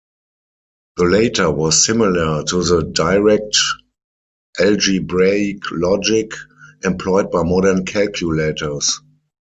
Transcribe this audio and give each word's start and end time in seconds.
The 0.97 1.03
later 1.05 1.51
was 1.51 1.85
similar 1.85 2.43
to 2.45 2.63
the 2.63 2.81
Direct 2.91 3.55
algebraic 4.59 5.59
logic 5.71 6.31
employed 6.83 7.29
by 7.29 7.43
modern 7.43 7.85
calculators. 7.85 8.99